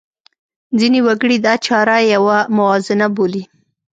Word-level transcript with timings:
ځینې 0.79 0.99
وګړي 1.07 1.37
دا 1.45 1.53
چاره 1.65 1.97
یوه 2.13 2.37
موازنه 2.57 3.07
بولي. 3.15 3.43